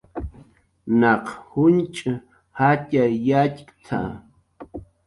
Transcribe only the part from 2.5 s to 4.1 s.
jatxay yatxk""t""a"